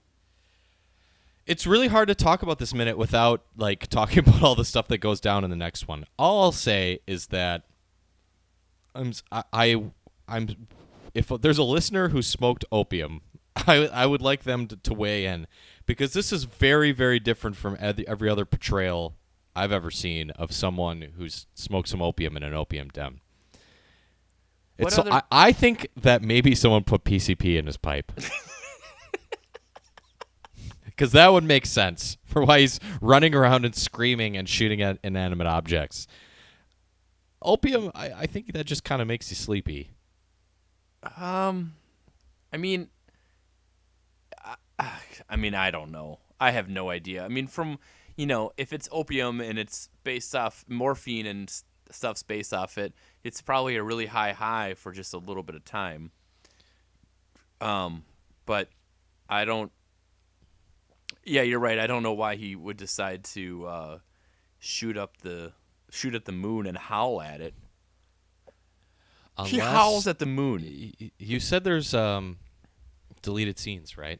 It's 1.45 1.67
really 1.67 1.87
hard 1.87 2.07
to 2.07 2.15
talk 2.15 2.41
about 2.41 2.57
this 2.57 2.73
minute 2.73 2.97
without 2.97 3.43
like 3.55 3.87
talking 3.89 4.19
about 4.19 4.41
all 4.41 4.55
the 4.55 4.65
stuff 4.65 4.87
that 4.87 4.97
goes 4.97 5.21
down 5.21 5.43
in 5.43 5.51
the 5.51 5.55
next 5.55 5.87
one. 5.87 6.05
All 6.17 6.43
I'll 6.43 6.51
say 6.51 6.99
is 7.05 7.27
that 7.27 7.63
I'm 8.95 9.13
I, 9.31 9.43
I 9.53 9.65
am 10.27 10.67
if 11.13 11.27
there's 11.27 11.59
a 11.59 11.63
listener 11.63 12.09
who 12.09 12.21
smoked 12.21 12.65
opium, 12.71 13.21
I 13.55 13.87
I 13.87 14.05
would 14.07 14.21
like 14.21 14.43
them 14.43 14.67
to, 14.67 14.75
to 14.77 14.93
weigh 14.93 15.25
in 15.25 15.45
because 15.85 16.13
this 16.13 16.33
is 16.33 16.45
very 16.45 16.91
very 16.91 17.19
different 17.19 17.55
from 17.55 17.77
every 17.79 18.29
other 18.29 18.45
portrayal 18.45 19.15
I've 19.55 19.71
ever 19.71 19.91
seen 19.91 20.31
of 20.31 20.51
someone 20.51 21.13
who's 21.17 21.45
smoked 21.53 21.89
some 21.89 22.01
opium 22.01 22.35
in 22.35 22.43
an 22.43 22.53
opium 22.55 22.89
den. 22.89 23.21
What 24.77 24.87
It's 24.87 24.95
so, 24.95 25.01
other- 25.01 25.11
I, 25.11 25.21
I 25.31 25.51
think 25.51 25.87
that 25.95 26.21
maybe 26.21 26.53
someone 26.55 26.83
put 26.83 27.03
PCP 27.03 27.57
in 27.57 27.65
his 27.65 27.77
pipe. 27.77 28.11
Because 30.85 31.11
that 31.11 31.33
would 31.33 31.43
make 31.43 31.65
sense 31.65 32.15
for 32.23 32.45
why 32.45 32.61
he's 32.61 32.79
running 33.01 33.35
around 33.35 33.65
and 33.65 33.75
screaming 33.75 34.37
and 34.37 34.47
shooting 34.47 34.81
at 34.81 34.97
inanimate 35.03 35.45
objects. 35.45 36.07
Opium, 37.41 37.91
I, 37.93 38.11
I 38.13 38.25
think 38.27 38.53
that 38.53 38.65
just 38.65 38.85
kind 38.85 39.01
of 39.01 39.07
makes 39.09 39.29
you 39.29 39.35
sleepy. 39.35 39.89
Um, 41.17 41.73
I 42.53 42.57
mean, 42.57 42.87
I, 44.79 44.89
I 45.29 45.35
mean, 45.35 45.53
I 45.53 45.69
don't 45.69 45.91
know. 45.91 46.19
I 46.39 46.51
have 46.51 46.69
no 46.69 46.89
idea. 46.89 47.25
I 47.25 47.27
mean, 47.27 47.47
from 47.47 47.77
you 48.15 48.25
know, 48.25 48.51
if 48.55 48.71
it's 48.71 48.87
opium 48.89 49.41
and 49.41 49.59
it's 49.59 49.89
based 50.05 50.33
off 50.33 50.63
morphine 50.69 51.25
and 51.25 51.49
s- 51.49 51.65
stuff's 51.91 52.23
based 52.23 52.53
off 52.53 52.77
it, 52.77 52.93
it's 53.23 53.41
probably 53.41 53.75
a 53.75 53.83
really 53.83 54.05
high 54.05 54.33
high 54.33 54.73
for 54.73 54.91
just 54.91 55.13
a 55.13 55.17
little 55.17 55.43
bit 55.43 55.55
of 55.55 55.65
time. 55.65 56.11
Um, 57.61 58.03
but 58.45 58.69
I 59.29 59.45
don't. 59.45 59.71
Yeah, 61.23 61.41
you're 61.41 61.59
right. 61.59 61.79
I 61.79 61.87
don't 61.87 62.03
know 62.03 62.13
why 62.13 62.35
he 62.35 62.55
would 62.55 62.77
decide 62.77 63.23
to 63.25 63.65
uh, 63.65 63.99
shoot 64.59 64.97
up 64.97 65.17
the 65.17 65.53
shoot 65.89 66.13
at 66.13 66.25
the 66.25 66.31
moon 66.31 66.67
and 66.67 66.77
howl 66.77 67.21
at 67.21 67.41
it. 67.41 67.53
he 69.45 69.59
howls 69.59 70.07
at 70.07 70.19
the 70.19 70.25
moon. 70.25 70.93
You 71.17 71.39
said 71.39 71.63
there's 71.63 71.93
um, 71.93 72.37
deleted 73.21 73.57
scenes, 73.57 73.97
right? 73.97 74.19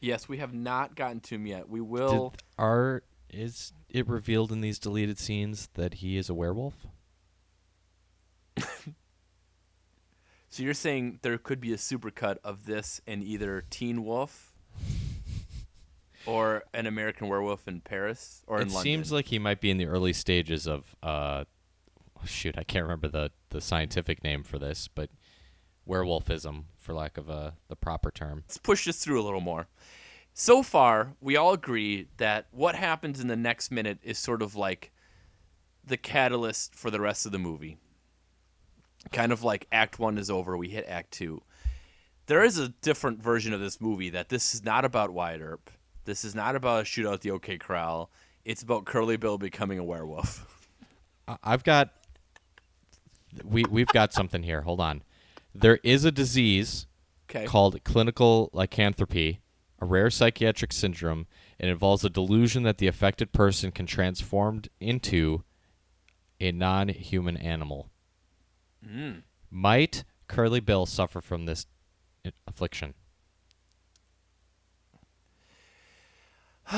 Yes, 0.00 0.28
we 0.28 0.38
have 0.38 0.52
not 0.52 0.94
gotten 0.94 1.20
to 1.20 1.36
him 1.36 1.46
yet. 1.46 1.68
We 1.68 1.80
will. 1.80 2.30
Did, 2.30 2.42
are 2.58 3.02
is 3.30 3.72
it 3.88 4.08
revealed 4.08 4.52
in 4.52 4.60
these 4.60 4.78
deleted 4.78 5.18
scenes 5.18 5.68
that 5.74 5.94
he 5.94 6.16
is 6.16 6.28
a 6.28 6.34
werewolf? 6.34 6.86
so 10.48 10.62
you're 10.62 10.74
saying 10.74 11.18
there 11.22 11.38
could 11.38 11.60
be 11.60 11.72
a 11.72 11.76
supercut 11.76 12.36
of 12.44 12.66
this 12.66 13.00
in 13.06 13.22
either 13.22 13.64
Teen 13.68 14.04
Wolf 14.04 14.54
or 16.26 16.64
an 16.72 16.86
American 16.86 17.28
Werewolf 17.28 17.68
in 17.68 17.80
Paris 17.80 18.42
or 18.46 18.60
in 18.60 18.68
London. 18.68 18.80
it 18.80 18.82
seems 18.82 19.12
like 19.12 19.26
he 19.26 19.38
might 19.38 19.60
be 19.60 19.70
in 19.70 19.78
the 19.78 19.86
early 19.86 20.12
stages 20.12 20.66
of 20.66 20.96
uh, 21.02 21.44
shoot, 22.24 22.56
I 22.58 22.64
can't 22.64 22.82
remember 22.82 23.08
the 23.08 23.30
the 23.50 23.60
scientific 23.60 24.24
name 24.24 24.42
for 24.42 24.58
this, 24.58 24.88
but 24.88 25.10
werewolfism, 25.88 26.64
for 26.76 26.94
lack 26.94 27.16
of 27.16 27.28
a 27.28 27.54
the 27.68 27.76
proper 27.76 28.10
term. 28.10 28.44
Let's 28.46 28.58
push 28.58 28.86
this 28.86 29.02
through 29.02 29.20
a 29.20 29.24
little 29.24 29.40
more. 29.40 29.68
So 30.38 30.62
far, 30.62 31.14
we 31.22 31.34
all 31.36 31.54
agree 31.54 32.08
that 32.18 32.48
what 32.50 32.74
happens 32.74 33.20
in 33.20 33.26
the 33.28 33.36
next 33.36 33.70
minute 33.70 33.98
is 34.02 34.18
sort 34.18 34.42
of 34.42 34.54
like 34.54 34.92
the 35.82 35.96
catalyst 35.96 36.74
for 36.74 36.90
the 36.90 37.00
rest 37.00 37.24
of 37.24 37.32
the 37.32 37.38
movie. 37.38 37.78
Kind 39.12 39.32
of 39.32 39.42
like 39.42 39.66
Act 39.72 39.98
One 39.98 40.18
is 40.18 40.28
over, 40.28 40.54
we 40.58 40.68
hit 40.68 40.84
Act 40.88 41.12
Two. 41.12 41.40
There 42.26 42.44
is 42.44 42.58
a 42.58 42.68
different 42.68 43.22
version 43.22 43.54
of 43.54 43.60
this 43.60 43.80
movie 43.80 44.10
that 44.10 44.28
this 44.28 44.54
is 44.54 44.62
not 44.62 44.84
about 44.84 45.10
Wyatt 45.10 45.40
Earp. 45.40 45.70
This 46.04 46.22
is 46.22 46.34
not 46.34 46.54
about 46.54 46.80
a 46.82 46.84
shootout 46.84 47.14
at 47.14 47.20
the 47.22 47.30
OK 47.30 47.56
Corral. 47.56 48.10
It's 48.44 48.62
about 48.62 48.84
Curly 48.84 49.16
Bill 49.16 49.38
becoming 49.38 49.78
a 49.78 49.84
werewolf. 49.84 50.68
I- 51.28 51.38
I've 51.42 51.64
got 51.64 51.94
we 53.42 53.64
we've 53.70 53.88
got 53.88 54.12
something 54.12 54.42
here. 54.42 54.60
Hold 54.60 54.80
on. 54.80 55.02
There 55.54 55.78
is 55.82 56.04
a 56.04 56.12
disease 56.12 56.86
Okay. 57.30 57.46
called 57.46 57.82
clinical 57.84 58.50
lycanthropy, 58.52 59.40
a 59.80 59.84
rare 59.84 60.10
psychiatric 60.10 60.72
syndrome. 60.72 61.26
It 61.58 61.68
involves 61.68 62.04
a 62.04 62.10
delusion 62.10 62.62
that 62.64 62.78
the 62.78 62.86
affected 62.86 63.32
person 63.32 63.72
can 63.72 63.86
transform 63.86 64.62
into 64.80 65.42
a 66.40 66.52
non-human 66.52 67.36
animal. 67.36 67.90
Mm. 68.86 69.22
Might 69.50 70.04
Curly 70.28 70.60
Bill 70.60 70.86
suffer 70.86 71.20
from 71.20 71.46
this 71.46 71.66
affliction? 72.46 72.94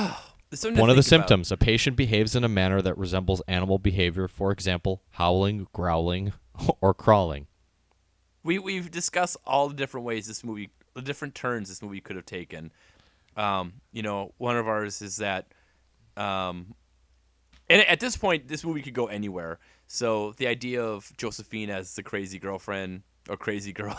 There's 0.50 0.61
something 0.61 0.76
to 0.76 0.81
One 0.81 0.90
of 0.90 0.97
the 0.97 1.02
think 1.02 1.12
about. 1.12 1.28
symptoms: 1.28 1.52
a 1.52 1.57
patient 1.57 1.97
behaves 1.97 2.35
in 2.35 2.45
a 2.45 2.49
manner 2.49 2.81
that 2.81 2.97
resembles 2.97 3.43
animal 3.49 3.78
behavior. 3.78 4.28
For 4.28 4.50
example, 4.52 5.02
howling, 5.11 5.67
growling, 5.73 6.33
or 6.81 6.95
crawling. 6.95 7.47
we 8.43 8.59
we've 8.59 8.90
discussed 8.90 9.37
all 9.47 9.69
the 9.69 9.75
different 9.75 10.07
ways 10.07 10.26
this 10.26 10.43
movie, 10.45 10.71
the 10.99 11.02
different 11.02 11.35
turns 11.35 11.69
this 11.69 11.81
movie 11.81 12.00
could 12.00 12.17
have 12.17 12.26
taken. 12.26 12.73
Um, 13.37 13.75
you 13.93 14.02
know, 14.02 14.35
one 14.38 14.57
of 14.57 14.67
ours 14.67 15.00
is 15.00 15.19
that, 15.19 15.47
um, 16.17 16.75
and 17.71 17.83
at 17.83 18.00
this 18.00 18.17
point, 18.17 18.49
this 18.49 18.64
movie 18.64 18.83
could 18.83 18.95
go 18.95 19.07
anywhere. 19.07 19.61
So 19.87 20.33
the 20.33 20.49
idea 20.49 20.83
of 20.83 21.11
Josephine 21.17 21.71
as 21.71 21.95
the 21.95 22.02
crazy 22.02 22.38
girlfriend 22.38 23.02
or 23.28 23.37
crazy 23.37 23.73
girl 23.81 23.97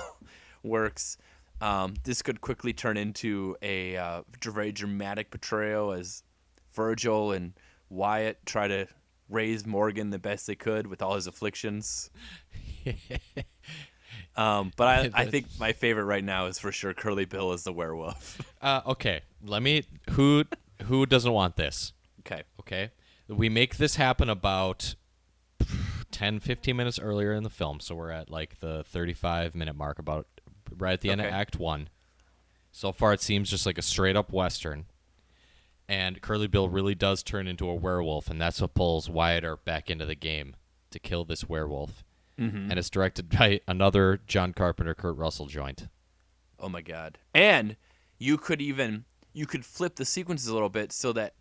works. 0.62 1.18
Um, 1.62 1.96
this 2.04 2.22
could 2.22 2.42
quickly 2.42 2.74
turn 2.74 2.98
into 2.98 3.56
a 3.62 3.96
uh, 3.96 4.24
very 4.42 4.72
dramatic 4.72 5.32
portrayal 5.32 5.92
as 5.92 6.24
Virgil 6.74 7.32
and 7.32 7.54
Wyatt 7.90 8.46
try 8.46 8.68
to 8.68 8.88
raise 9.30 9.66
Morgan 9.66 10.10
the 10.10 10.20
best 10.20 10.48
they 10.48 10.56
could 10.56 10.88
with 10.88 11.02
all 11.02 11.16
his 11.16 11.28
afflictions. 11.28 12.10
Um, 14.40 14.72
but 14.78 14.88
I, 15.16 15.24
I 15.24 15.26
think 15.26 15.48
my 15.60 15.74
favorite 15.74 16.06
right 16.06 16.24
now 16.24 16.46
is 16.46 16.58
for 16.58 16.72
sure 16.72 16.94
Curly 16.94 17.26
Bill 17.26 17.52
as 17.52 17.64
the 17.64 17.74
werewolf. 17.74 18.42
Uh, 18.62 18.82
okay, 18.86 19.22
let 19.42 19.64
me. 19.64 19.86
Who 20.10 20.44
who 20.84 21.06
doesn't 21.06 21.32
want 21.32 21.56
this? 21.56 21.94
okay. 22.20 22.44
Okay, 22.60 22.90
we 23.30 23.48
make 23.48 23.78
this 23.78 23.96
happen 23.96 24.30
about 24.30 24.96
10, 26.12 26.42
15 26.42 26.76
minutes 26.76 27.00
earlier 27.00 27.32
in 27.32 27.44
the 27.44 27.50
film, 27.50 27.80
so 27.80 27.96
we're 27.96 28.12
at 28.12 28.30
like 28.30 28.60
the 28.60 28.84
thirty-five 28.84 29.56
minute 29.56 29.78
mark, 29.78 29.98
about 29.98 30.28
right 30.78 30.92
at 30.92 31.00
the 31.00 31.10
end 31.10 31.22
of 31.22 31.28
Act 31.28 31.58
One. 31.58 31.88
So 32.74 32.92
far, 32.92 33.14
it 33.14 33.22
seems 33.22 33.50
just 33.50 33.66
like 33.66 33.78
a 33.78 33.82
straight 33.82 34.18
up 34.18 34.34
western. 34.34 34.88
And 35.88 36.22
Curly 36.22 36.48
Bill 36.48 36.68
really 36.68 36.96
does 36.96 37.24
turn 37.24 37.48
into 37.48 37.70
a 37.70 37.76
werewolf, 37.76 38.30
and 38.30 38.42
that's 38.42 38.60
what 38.60 38.74
pulls 38.74 39.10
Wyatt 39.10 39.46
Earp 39.46 39.64
back 39.64 39.90
into 39.90 40.06
the 40.06 40.16
game 40.16 40.58
to 40.92 41.00
kill 41.00 41.24
this 41.24 41.48
werewolf. 41.48 42.04
Mm-hmm. 42.40 42.70
And 42.70 42.80
it's 42.80 42.90
directed 42.90 43.30
by 43.38 43.62
another 43.68 44.22
John 44.28 44.54
Carpenter, 44.54 44.94
Kurt 44.94 45.18
Russell 45.18 45.48
joint. 45.48 45.88
Oh 46.60 46.70
my 46.70 46.82
god. 46.82 47.18
And 47.34 47.76
you 48.18 48.38
could 48.38 48.62
even 48.62 49.06
you 49.34 49.46
could 49.46 49.66
flip 49.66 49.96
the 49.96 50.06
sequences 50.06 50.48
a 50.48 50.54
little 50.54 50.70
bit 50.70 50.92
so 50.92 51.14
that 51.14 51.34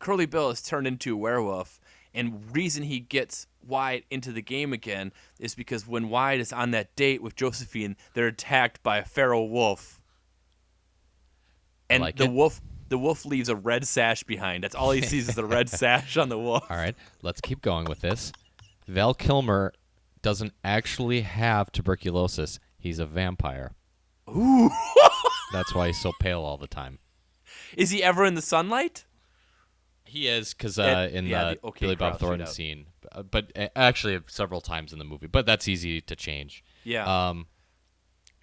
Curly 0.00 0.26
Bill 0.26 0.50
is 0.50 0.62
turned 0.62 0.86
into 0.86 1.14
a 1.14 1.16
werewolf 1.16 1.80
and 2.12 2.54
reason 2.54 2.82
he 2.82 3.00
gets 3.00 3.46
Wyatt 3.66 4.04
into 4.10 4.32
the 4.32 4.42
game 4.42 4.72
again 4.72 5.12
is 5.38 5.54
because 5.54 5.86
when 5.86 6.08
Wyatt 6.08 6.40
is 6.40 6.52
on 6.52 6.72
that 6.72 6.94
date 6.96 7.22
with 7.22 7.36
Josephine, 7.36 7.96
they're 8.14 8.26
attacked 8.26 8.82
by 8.82 8.98
a 8.98 9.04
feral 9.04 9.48
wolf. 9.48 10.00
and 11.88 12.02
like 12.02 12.16
the 12.16 12.24
it. 12.24 12.32
wolf 12.32 12.60
the 12.88 12.98
wolf 12.98 13.24
leaves 13.24 13.48
a 13.48 13.54
red 13.54 13.86
sash 13.86 14.24
behind. 14.24 14.64
That's 14.64 14.74
all 14.74 14.90
he 14.90 15.02
sees 15.02 15.28
is 15.28 15.36
the 15.36 15.44
red 15.44 15.68
sash 15.70 16.16
on 16.16 16.28
the 16.28 16.38
wolf. 16.38 16.64
All 16.68 16.76
right, 16.76 16.96
let's 17.22 17.40
keep 17.40 17.62
going 17.62 17.84
with 17.84 18.00
this. 18.00 18.32
Val 18.88 19.14
Kilmer 19.14 19.72
doesn't 20.22 20.52
actually 20.64 21.22
have 21.22 21.72
tuberculosis. 21.72 22.58
He's 22.78 22.98
a 22.98 23.06
vampire. 23.06 23.72
Ooh. 24.28 24.70
That's 25.52 25.74
why 25.74 25.88
he's 25.88 26.00
so 26.00 26.12
pale 26.20 26.40
all 26.40 26.58
the 26.58 26.66
time. 26.66 26.98
Is 27.76 27.90
he 27.90 28.02
ever 28.02 28.24
in 28.24 28.34
the 28.34 28.42
sunlight? 28.42 29.04
He 30.04 30.26
is 30.26 30.54
because 30.54 30.78
uh, 30.78 31.08
in 31.12 31.26
yeah, 31.26 31.50
the, 31.50 31.54
the 31.54 31.66
OK 31.66 31.80
Billy 31.80 31.96
Bob 31.96 32.18
Thornton 32.18 32.46
shootout. 32.46 32.50
scene, 32.50 32.86
uh, 33.12 33.22
but 33.22 33.52
uh, 33.56 33.68
actually 33.76 34.18
several 34.26 34.60
times 34.60 34.92
in 34.92 34.98
the 34.98 35.04
movie. 35.04 35.28
But 35.28 35.46
that's 35.46 35.68
easy 35.68 36.00
to 36.00 36.16
change. 36.16 36.64
Yeah. 36.82 37.28
Um, 37.28 37.46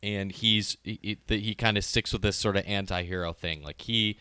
and 0.01 0.31
he's 0.31 0.77
he 0.83 1.19
he, 1.27 1.39
he 1.39 1.55
kind 1.55 1.77
of 1.77 1.83
sticks 1.83 2.13
with 2.13 2.21
this 2.21 2.37
sort 2.37 2.55
of 2.55 2.63
anti-hero 2.65 3.33
thing. 3.33 3.63
Like 3.63 3.81
he, 3.81 4.17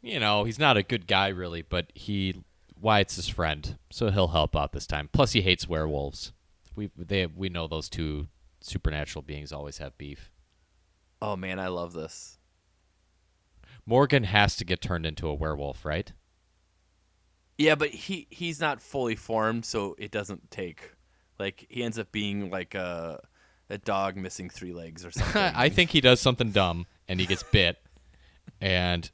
you 0.00 0.18
know, 0.18 0.44
he's 0.44 0.58
not 0.58 0.78
a 0.78 0.82
good 0.82 1.06
guy 1.06 1.28
really, 1.28 1.60
but 1.60 1.92
he 1.94 2.42
Wyatt's 2.80 3.16
his 3.16 3.28
friend, 3.28 3.76
so 3.90 4.10
he'll 4.10 4.28
help 4.28 4.56
out 4.56 4.72
this 4.72 4.86
time. 4.86 5.10
Plus, 5.12 5.32
he 5.32 5.42
hates 5.42 5.68
werewolves. 5.68 6.32
We 6.76 6.90
they 6.96 7.26
we 7.26 7.48
know 7.48 7.66
those 7.66 7.88
two 7.88 8.28
supernatural 8.60 9.22
beings 9.22 9.52
always 9.52 9.78
have 9.78 9.96
beef. 9.98 10.30
oh 11.22 11.36
man, 11.36 11.58
I 11.58 11.68
love 11.68 11.92
this. 11.92 12.38
Morgan 13.86 14.24
has 14.24 14.56
to 14.56 14.64
get 14.64 14.80
turned 14.80 15.06
into 15.06 15.26
a 15.26 15.34
werewolf, 15.34 15.84
right? 15.84 16.12
Yeah, 17.58 17.74
but 17.74 17.90
he 17.90 18.26
he's 18.30 18.60
not 18.60 18.80
fully 18.80 19.16
formed, 19.16 19.64
so 19.64 19.94
it 19.98 20.10
doesn't 20.10 20.50
take. 20.50 20.92
Like 21.38 21.66
he 21.68 21.82
ends 21.82 21.98
up 21.98 22.12
being 22.12 22.50
like 22.50 22.74
a 22.74 23.20
a 23.68 23.78
dog 23.78 24.16
missing 24.16 24.50
three 24.50 24.72
legs 24.72 25.04
or 25.04 25.10
something. 25.12 25.42
I 25.42 25.68
think 25.68 25.90
he 25.90 26.00
does 26.00 26.20
something 26.20 26.50
dumb 26.50 26.86
and 27.08 27.20
he 27.20 27.26
gets 27.26 27.42
bit 27.42 27.76
and 28.60 29.10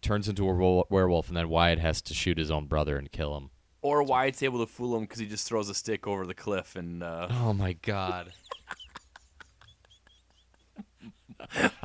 turns 0.00 0.28
into 0.28 0.48
a 0.48 0.84
werewolf, 0.90 1.28
and 1.28 1.36
then 1.36 1.48
Wyatt 1.48 1.78
has 1.80 2.00
to 2.02 2.14
shoot 2.14 2.38
his 2.38 2.50
own 2.50 2.66
brother 2.66 2.96
and 2.96 3.10
kill 3.10 3.36
him. 3.36 3.50
Or 3.80 4.02
Wyatt's 4.02 4.42
able 4.42 4.58
to 4.58 4.66
fool 4.70 4.96
him 4.96 5.02
because 5.02 5.20
he 5.20 5.26
just 5.26 5.46
throws 5.46 5.68
a 5.68 5.74
stick 5.74 6.06
over 6.06 6.26
the 6.26 6.34
cliff 6.34 6.74
and 6.76 7.02
uh, 7.02 7.28
Oh 7.30 7.52
my 7.52 7.74
god. 7.74 8.32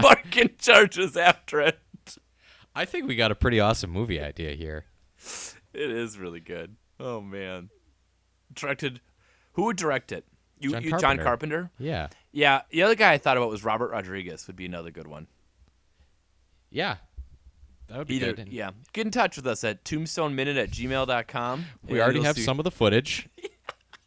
Morgan 0.02 0.50
charges 0.58 1.16
after 1.16 1.62
it. 1.62 1.80
I 2.76 2.86
think 2.86 3.08
we 3.08 3.16
got 3.16 3.32
a 3.32 3.36
pretty 3.36 3.60
awesome 3.60 3.92
movie 3.92 4.20
idea 4.20 4.56
here. 4.56 4.86
It 5.74 5.92
is 5.92 6.18
really 6.18 6.40
good. 6.40 6.76
Oh 7.00 7.22
man, 7.22 7.70
directed. 8.54 9.00
Who 9.54 9.66
would 9.66 9.78
direct 9.78 10.12
it? 10.12 10.26
You, 10.60 10.72
John 10.72 10.84
you 10.84 10.90
John 10.92 11.00
Carpenter. 11.00 11.24
Carpenter. 11.24 11.72
Yeah. 11.78 12.08
Yeah, 12.32 12.62
the 12.72 12.82
other 12.82 12.96
guy 12.96 13.14
I 13.14 13.18
thought 13.20 13.38
about 13.38 13.50
was 13.50 13.64
Robert 13.64 13.92
Rodriguez. 13.92 14.48
Would 14.48 14.56
be 14.56 14.66
another 14.66 14.90
good 14.92 15.08
one. 15.08 15.28
Yeah. 16.72 16.98
That 17.88 17.98
would 17.98 18.08
be 18.08 18.16
Either, 18.16 18.28
good. 18.28 18.40
And 18.40 18.52
yeah. 18.52 18.72
Get 18.94 19.06
in 19.06 19.12
touch 19.12 19.36
with 19.36 19.48
us 19.48 19.64
at 19.64 19.84
tombstoneminute 19.84 20.58
at 20.58 20.72
gmail.com. 20.72 21.66
We 21.88 22.02
already 22.02 22.24
have 22.24 22.38
some 22.38 22.60
of 22.60 22.64
the 22.64 22.72
footage. 22.72 23.30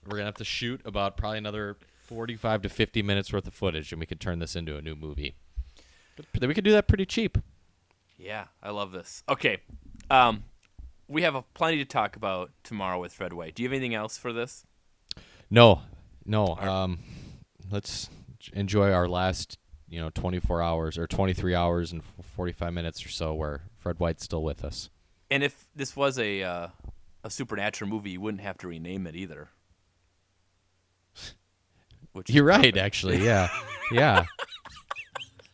We're 0.05 0.11
going 0.11 0.23
to 0.23 0.27
have 0.27 0.35
to 0.37 0.45
shoot 0.45 0.81
about 0.85 1.17
probably 1.17 1.39
another 1.39 1.77
45 2.03 2.63
to 2.63 2.69
50 2.69 3.03
minutes 3.03 3.33
worth 3.33 3.47
of 3.47 3.55
footage, 3.55 3.93
and 3.93 4.01
we 4.01 4.07
could 4.07 4.21
turn 4.21 4.39
this 4.39 4.55
into 4.55 4.77
a 4.77 4.83
new 4.83 4.95
movie. 4.95 5.35
But 6.33 6.47
we 6.47 6.55
could 6.55 6.65
do 6.65 6.73
that 6.73 6.89
pretty 6.89 7.07
cheap. 7.07 7.39
Yeah, 8.19 8.45
I 8.63 8.71
love 8.71 8.93
this. 8.93 9.23
Okay, 9.29 9.59
um, 10.11 10.45
we 11.09 11.23
have 11.23 11.35
a, 11.35 11.43
plenty 11.55 11.79
to 11.79 11.85
talk 11.85 12.17
about 12.17 12.51
tomorrow 12.63 13.01
with 13.01 13.13
Fred 13.13 13.33
White. 13.33 13.55
Do 13.55 13.63
you 13.63 13.69
have 13.69 13.75
anything 13.75 13.95
else 13.95 14.17
for 14.17 14.33
this? 14.33 14.65
No, 15.51 15.83
no. 16.25 16.57
Um, 16.57 17.01
let's 17.71 18.09
enjoy 18.53 18.93
our 18.93 19.09
last, 19.09 19.59
you 19.89 20.01
know, 20.01 20.11
24 20.11 20.63
hours 20.63 20.99
or 20.99 21.07
23 21.07 21.55
hours 21.55 21.93
and 21.93 22.03
45 22.35 22.73
minutes 22.73 23.05
or 23.05 23.09
so 23.09 23.35
where 23.35 23.63
Fred 23.79 23.99
White's 24.01 24.25
still 24.25 24.43
with 24.43 24.65
us. 24.65 24.91
And 25.31 25.43
if 25.43 25.67
this 25.75 25.97
was 25.97 26.19
a 26.19 26.43
uh, 26.43 26.69
a 27.25 27.31
supernatural 27.31 27.91
movie, 27.91 28.11
you 28.11 28.21
wouldn't 28.21 28.43
have 28.43 28.59
to 28.59 28.69
rename 28.69 29.07
it 29.07 29.17
either. 29.17 29.49
Which 32.13 32.31
You're 32.31 32.45
right, 32.45 32.59
perfect. 32.61 32.77
actually. 32.79 33.25
Yeah, 33.25 33.49
yeah. 33.93 34.25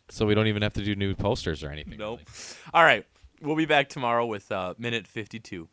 so 0.09 0.25
we 0.25 0.35
don't 0.35 0.47
even 0.47 0.61
have 0.61 0.73
to 0.73 0.83
do 0.83 0.95
new 0.95 1.15
posters 1.15 1.63
or 1.63 1.69
anything. 1.69 1.97
Nope. 1.97 2.19
really. 2.19 2.31
All 2.73 2.83
right, 2.83 3.05
we'll 3.41 3.55
be 3.55 3.65
back 3.65 3.89
tomorrow 3.89 4.25
with 4.25 4.51
uh, 4.51 4.75
minute 4.77 5.07
fifty-two. 5.07 5.67